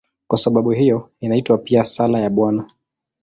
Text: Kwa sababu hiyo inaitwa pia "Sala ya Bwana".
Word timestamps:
Kwa 0.27 0.37
sababu 0.37 0.71
hiyo 0.71 1.09
inaitwa 1.19 1.57
pia 1.57 1.83
"Sala 1.83 2.19
ya 2.19 2.29
Bwana". 2.29 2.71